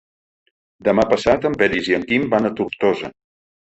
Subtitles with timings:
[0.87, 3.13] Demà passat en Peris i en Quim van a Tortosa.